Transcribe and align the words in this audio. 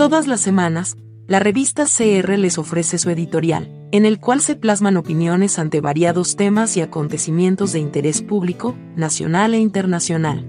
Todas 0.00 0.26
las 0.26 0.40
semanas, 0.40 0.96
la 1.26 1.40
revista 1.40 1.84
CR 1.84 2.38
les 2.38 2.56
ofrece 2.56 2.96
su 2.96 3.10
editorial, 3.10 3.68
en 3.92 4.06
el 4.06 4.18
cual 4.18 4.40
se 4.40 4.56
plasman 4.56 4.96
opiniones 4.96 5.58
ante 5.58 5.82
variados 5.82 6.36
temas 6.36 6.74
y 6.78 6.80
acontecimientos 6.80 7.74
de 7.74 7.80
interés 7.80 8.22
público, 8.22 8.78
nacional 8.96 9.52
e 9.52 9.58
internacional. 9.58 10.46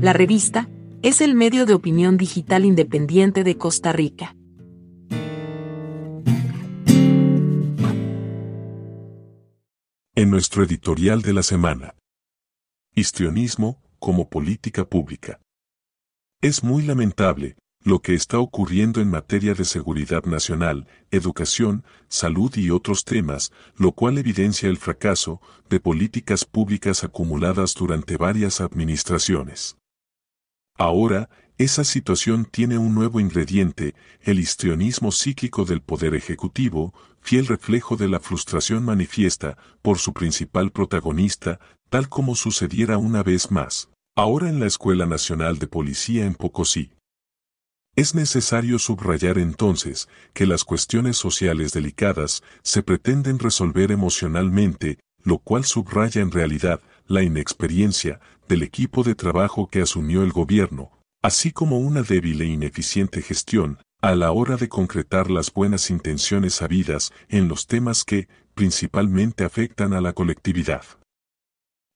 La 0.00 0.12
revista 0.12 0.68
es 1.02 1.20
el 1.20 1.36
medio 1.36 1.66
de 1.66 1.74
opinión 1.74 2.16
digital 2.16 2.64
independiente 2.64 3.44
de 3.44 3.56
Costa 3.56 3.92
Rica. 3.92 4.34
En 10.16 10.30
nuestro 10.30 10.64
editorial 10.64 11.22
de 11.22 11.32
la 11.32 11.44
semana. 11.44 11.94
Histrionismo 12.96 13.80
como 14.00 14.28
política 14.28 14.84
pública. 14.84 15.38
Es 16.40 16.64
muy 16.64 16.82
lamentable 16.82 17.54
lo 17.84 18.00
que 18.00 18.14
está 18.14 18.38
ocurriendo 18.38 19.00
en 19.00 19.08
materia 19.08 19.54
de 19.54 19.64
seguridad 19.64 20.24
nacional, 20.24 20.86
educación, 21.10 21.84
salud 22.08 22.54
y 22.56 22.70
otros 22.70 23.04
temas, 23.04 23.52
lo 23.76 23.92
cual 23.92 24.18
evidencia 24.18 24.68
el 24.68 24.76
fracaso 24.76 25.40
de 25.70 25.80
políticas 25.80 26.44
públicas 26.44 27.04
acumuladas 27.04 27.74
durante 27.74 28.16
varias 28.16 28.60
administraciones. 28.60 29.76
Ahora, 30.76 31.28
esa 31.56 31.82
situación 31.82 32.44
tiene 32.44 32.78
un 32.78 32.94
nuevo 32.94 33.18
ingrediente, 33.18 33.94
el 34.20 34.38
histrionismo 34.38 35.10
psíquico 35.10 35.64
del 35.64 35.80
Poder 35.80 36.14
Ejecutivo, 36.14 36.94
fiel 37.20 37.46
reflejo 37.46 37.96
de 37.96 38.08
la 38.08 38.20
frustración 38.20 38.84
manifiesta 38.84 39.56
por 39.82 39.98
su 39.98 40.12
principal 40.12 40.70
protagonista, 40.70 41.58
tal 41.88 42.08
como 42.08 42.36
sucediera 42.36 42.96
una 42.98 43.24
vez 43.24 43.50
más, 43.50 43.88
ahora 44.14 44.48
en 44.48 44.60
la 44.60 44.66
Escuela 44.66 45.06
Nacional 45.06 45.58
de 45.58 45.66
Policía 45.66 46.26
en 46.26 46.34
Pocosí. 46.34 46.92
Es 47.98 48.14
necesario 48.14 48.78
subrayar 48.78 49.38
entonces 49.38 50.08
que 50.32 50.46
las 50.46 50.62
cuestiones 50.62 51.16
sociales 51.16 51.72
delicadas 51.72 52.44
se 52.62 52.84
pretenden 52.84 53.40
resolver 53.40 53.90
emocionalmente, 53.90 55.00
lo 55.24 55.38
cual 55.38 55.64
subraya 55.64 56.22
en 56.22 56.30
realidad 56.30 56.80
la 57.08 57.24
inexperiencia 57.24 58.20
del 58.48 58.62
equipo 58.62 59.02
de 59.02 59.16
trabajo 59.16 59.66
que 59.66 59.82
asumió 59.82 60.22
el 60.22 60.30
gobierno, 60.30 60.92
así 61.22 61.50
como 61.50 61.80
una 61.80 62.02
débil 62.02 62.40
e 62.40 62.44
ineficiente 62.44 63.20
gestión 63.20 63.78
a 64.00 64.14
la 64.14 64.30
hora 64.30 64.56
de 64.56 64.68
concretar 64.68 65.28
las 65.28 65.52
buenas 65.52 65.90
intenciones 65.90 66.62
habidas 66.62 67.12
en 67.28 67.48
los 67.48 67.66
temas 67.66 68.04
que, 68.04 68.28
principalmente 68.54 69.42
afectan 69.42 69.92
a 69.92 70.00
la 70.00 70.12
colectividad. 70.12 70.84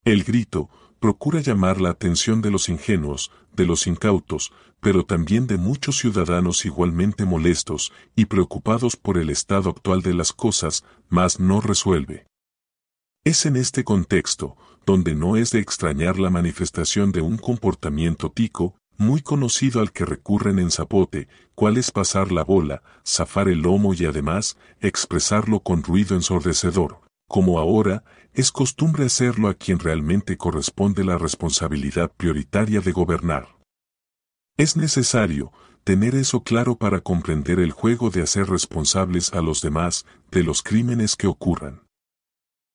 El 0.04 0.24
grito, 0.24 0.68
procura 1.02 1.40
llamar 1.40 1.80
la 1.80 1.90
atención 1.90 2.42
de 2.42 2.52
los 2.52 2.68
ingenuos, 2.68 3.32
de 3.52 3.66
los 3.66 3.88
incautos, 3.88 4.52
pero 4.80 5.04
también 5.04 5.48
de 5.48 5.58
muchos 5.58 5.98
ciudadanos 5.98 6.64
igualmente 6.64 7.24
molestos 7.24 7.92
y 8.14 8.26
preocupados 8.26 8.94
por 8.94 9.18
el 9.18 9.28
estado 9.28 9.70
actual 9.70 10.02
de 10.02 10.14
las 10.14 10.32
cosas, 10.32 10.84
mas 11.08 11.40
no 11.40 11.60
resuelve. 11.60 12.26
Es 13.24 13.46
en 13.46 13.56
este 13.56 13.82
contexto, 13.82 14.56
donde 14.86 15.16
no 15.16 15.36
es 15.36 15.50
de 15.50 15.58
extrañar 15.58 16.20
la 16.20 16.30
manifestación 16.30 17.10
de 17.10 17.20
un 17.20 17.36
comportamiento 17.36 18.30
tico, 18.30 18.76
muy 18.96 19.22
conocido 19.22 19.80
al 19.80 19.90
que 19.90 20.04
recurren 20.04 20.60
en 20.60 20.70
Zapote, 20.70 21.26
cual 21.56 21.78
es 21.78 21.90
pasar 21.90 22.30
la 22.30 22.44
bola, 22.44 22.84
zafar 23.04 23.48
el 23.48 23.62
lomo 23.62 23.92
y 23.92 24.04
además, 24.04 24.56
expresarlo 24.80 25.60
con 25.60 25.82
ruido 25.82 26.14
ensordecedor, 26.14 27.00
como 27.32 27.58
ahora, 27.58 28.04
es 28.34 28.52
costumbre 28.52 29.06
hacerlo 29.06 29.48
a 29.48 29.54
quien 29.54 29.78
realmente 29.78 30.36
corresponde 30.36 31.02
la 31.02 31.16
responsabilidad 31.16 32.12
prioritaria 32.14 32.82
de 32.82 32.92
gobernar. 32.92 33.56
Es 34.58 34.76
necesario 34.76 35.50
tener 35.82 36.14
eso 36.14 36.42
claro 36.42 36.76
para 36.76 37.00
comprender 37.00 37.58
el 37.58 37.72
juego 37.72 38.10
de 38.10 38.20
hacer 38.20 38.50
responsables 38.50 39.32
a 39.32 39.40
los 39.40 39.62
demás 39.62 40.04
de 40.30 40.42
los 40.42 40.62
crímenes 40.62 41.16
que 41.16 41.26
ocurran. 41.26 41.84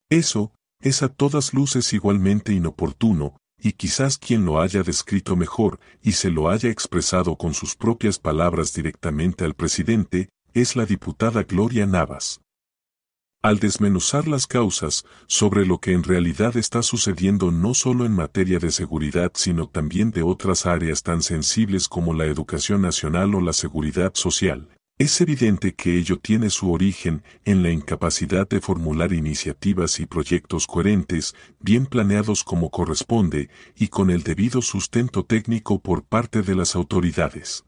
Eso 0.10 0.52
es 0.82 1.04
a 1.04 1.10
todas 1.10 1.54
luces 1.54 1.94
igualmente 1.94 2.52
inoportuno, 2.52 3.38
y 3.60 3.74
quizás 3.74 4.18
quien 4.18 4.44
lo 4.44 4.60
haya 4.60 4.82
descrito 4.82 5.36
mejor 5.36 5.80
y 6.02 6.14
se 6.14 6.32
lo 6.32 6.50
haya 6.50 6.72
expresado 6.72 7.36
con 7.36 7.54
sus 7.54 7.76
propias 7.76 8.18
palabras 8.18 8.74
directamente 8.74 9.46
al 9.46 9.54
presidente, 9.54 10.30
es 10.56 10.76
la 10.76 10.88
diputada 10.88 11.44
Gloria 11.44 11.86
Navas 11.86 12.42
al 13.42 13.60
desmenuzar 13.60 14.28
las 14.28 14.48
causas 14.48 15.06
sobre 15.28 15.66
lo 15.66 15.80
que 15.80 15.94
en 15.94 16.04
realidad 16.04 16.58
está 16.58 16.82
sucediendo 16.84 17.52
no 17.52 17.74
solo 17.74 18.06
en 18.06 18.14
materia 18.14 18.60
de 18.60 18.72
seguridad 18.72 19.32
sino 19.36 19.68
también 19.68 20.12
de 20.12 20.24
otras 20.24 20.66
áreas 20.66 21.04
tan 21.04 21.22
sensibles 21.22 21.88
como 21.88 22.14
la 22.14 22.26
educación 22.26 22.82
nacional 22.82 23.36
o 23.36 23.42
la 23.42 23.54
seguridad 23.54 24.12
social, 24.16 24.70
es 25.00 25.22
evidente 25.22 25.76
que 25.76 25.96
ello 25.96 26.18
tiene 26.18 26.50
su 26.50 26.72
origen 26.72 27.22
en 27.46 27.62
la 27.62 27.70
incapacidad 27.70 28.50
de 28.50 28.60
formular 28.62 29.14
iniciativas 29.14 30.00
y 30.00 30.08
proyectos 30.08 30.66
coherentes, 30.66 31.36
bien 31.60 31.86
planeados 31.86 32.44
como 32.44 32.72
corresponde 32.72 33.52
y 33.76 33.90
con 33.90 34.10
el 34.10 34.24
debido 34.24 34.64
sustento 34.64 35.24
técnico 35.24 35.80
por 35.80 36.04
parte 36.04 36.42
de 36.42 36.56
las 36.56 36.76
autoridades. 36.76 37.64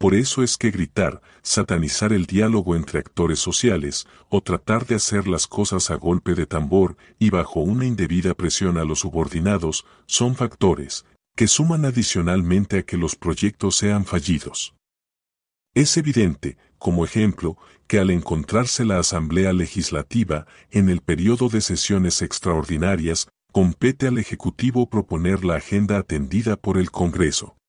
Por 0.00 0.14
eso 0.14 0.42
es 0.42 0.56
que 0.56 0.70
gritar, 0.70 1.20
satanizar 1.42 2.14
el 2.14 2.24
diálogo 2.24 2.74
entre 2.74 3.00
actores 3.00 3.38
sociales, 3.38 4.06
o 4.30 4.40
tratar 4.40 4.86
de 4.86 4.94
hacer 4.94 5.28
las 5.28 5.46
cosas 5.46 5.90
a 5.90 5.96
golpe 5.96 6.34
de 6.34 6.46
tambor 6.46 6.96
y 7.18 7.28
bajo 7.28 7.60
una 7.60 7.84
indebida 7.84 8.32
presión 8.32 8.78
a 8.78 8.84
los 8.84 9.00
subordinados, 9.00 9.84
son 10.06 10.36
factores 10.36 11.04
que 11.36 11.46
suman 11.46 11.84
adicionalmente 11.84 12.78
a 12.78 12.82
que 12.82 12.96
los 12.96 13.14
proyectos 13.14 13.76
sean 13.76 14.06
fallidos. 14.06 14.74
Es 15.74 15.98
evidente, 15.98 16.56
como 16.78 17.04
ejemplo, 17.04 17.58
que 17.86 17.98
al 17.98 18.08
encontrarse 18.08 18.86
la 18.86 18.98
Asamblea 18.98 19.52
Legislativa 19.52 20.46
en 20.70 20.88
el 20.88 21.02
periodo 21.02 21.50
de 21.50 21.60
sesiones 21.60 22.22
extraordinarias, 22.22 23.28
compete 23.52 24.06
al 24.06 24.16
Ejecutivo 24.16 24.88
proponer 24.88 25.44
la 25.44 25.56
agenda 25.56 25.98
atendida 25.98 26.56
por 26.56 26.78
el 26.78 26.90
Congreso. 26.90 27.59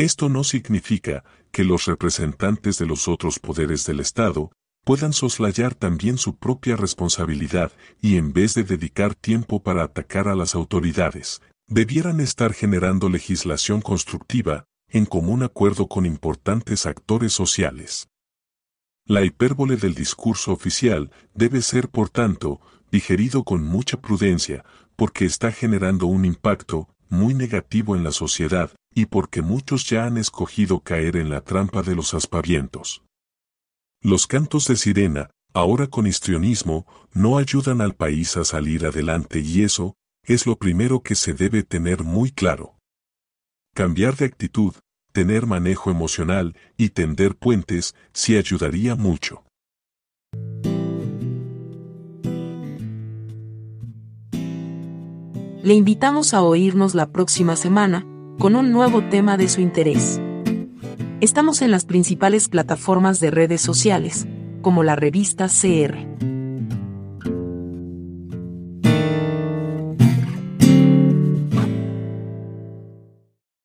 Esto 0.00 0.30
no 0.30 0.44
significa 0.44 1.24
que 1.52 1.62
los 1.62 1.84
representantes 1.84 2.78
de 2.78 2.86
los 2.86 3.06
otros 3.06 3.38
poderes 3.38 3.84
del 3.84 4.00
Estado 4.00 4.50
puedan 4.82 5.12
soslayar 5.12 5.74
también 5.74 6.16
su 6.16 6.38
propia 6.38 6.74
responsabilidad 6.74 7.70
y 8.00 8.16
en 8.16 8.32
vez 8.32 8.54
de 8.54 8.64
dedicar 8.64 9.14
tiempo 9.14 9.62
para 9.62 9.82
atacar 9.82 10.26
a 10.26 10.34
las 10.34 10.54
autoridades, 10.54 11.42
debieran 11.66 12.20
estar 12.20 12.54
generando 12.54 13.10
legislación 13.10 13.82
constructiva 13.82 14.64
en 14.88 15.04
común 15.04 15.42
acuerdo 15.42 15.86
con 15.86 16.06
importantes 16.06 16.86
actores 16.86 17.34
sociales. 17.34 18.08
La 19.04 19.22
hipérbole 19.22 19.76
del 19.76 19.94
discurso 19.94 20.50
oficial 20.50 21.10
debe 21.34 21.60
ser, 21.60 21.90
por 21.90 22.08
tanto, 22.08 22.58
digerido 22.90 23.44
con 23.44 23.62
mucha 23.62 24.00
prudencia, 24.00 24.64
porque 24.96 25.26
está 25.26 25.52
generando 25.52 26.06
un 26.06 26.24
impacto 26.24 26.88
muy 27.10 27.34
negativo 27.34 27.96
en 27.96 28.02
la 28.02 28.12
sociedad, 28.12 28.70
y 28.94 29.06
porque 29.06 29.42
muchos 29.42 29.88
ya 29.88 30.04
han 30.04 30.16
escogido 30.16 30.80
caer 30.80 31.16
en 31.16 31.30
la 31.30 31.40
trampa 31.40 31.82
de 31.82 31.94
los 31.94 32.14
aspavientos. 32.14 33.02
Los 34.02 34.26
cantos 34.26 34.66
de 34.66 34.76
sirena, 34.76 35.30
ahora 35.52 35.86
con 35.86 36.06
histrionismo, 36.06 36.86
no 37.12 37.38
ayudan 37.38 37.80
al 37.80 37.94
país 37.94 38.36
a 38.36 38.44
salir 38.44 38.86
adelante 38.86 39.40
y 39.40 39.62
eso, 39.62 39.94
es 40.24 40.46
lo 40.46 40.56
primero 40.56 41.02
que 41.02 41.14
se 41.14 41.34
debe 41.34 41.62
tener 41.62 42.02
muy 42.02 42.30
claro. 42.30 42.76
Cambiar 43.74 44.16
de 44.16 44.26
actitud, 44.26 44.74
tener 45.12 45.46
manejo 45.46 45.90
emocional 45.90 46.56
y 46.76 46.90
tender 46.90 47.36
puentes 47.36 47.94
sí 48.12 48.36
ayudaría 48.36 48.96
mucho. 48.96 49.44
Le 55.62 55.74
invitamos 55.74 56.32
a 56.32 56.42
oírnos 56.42 56.94
la 56.94 57.12
próxima 57.12 57.54
semana, 57.54 58.06
con 58.40 58.56
un 58.56 58.72
nuevo 58.72 59.02
tema 59.02 59.36
de 59.36 59.50
su 59.50 59.60
interés. 59.60 60.18
Estamos 61.20 61.60
en 61.60 61.70
las 61.70 61.84
principales 61.84 62.48
plataformas 62.48 63.20
de 63.20 63.30
redes 63.30 63.60
sociales, 63.60 64.26
como 64.62 64.82
la 64.82 64.96
revista 64.96 65.46
CR. 65.46 66.39